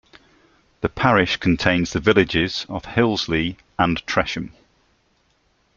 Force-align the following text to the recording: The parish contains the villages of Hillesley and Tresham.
The 0.79 0.89
parish 0.89 1.37
contains 1.37 1.93
the 1.93 1.99
villages 1.99 2.65
of 2.67 2.81
Hillesley 2.85 3.57
and 3.77 4.03
Tresham. 4.07 4.51